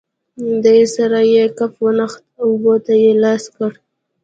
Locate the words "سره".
0.95-1.19